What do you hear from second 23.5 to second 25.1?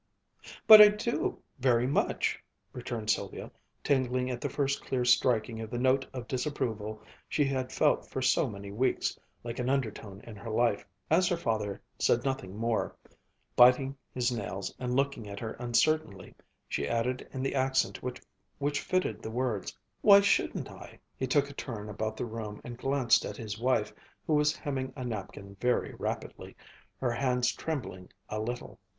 wife, who was hemming a